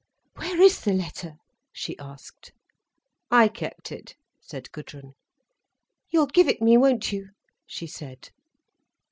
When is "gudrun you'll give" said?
4.71-6.47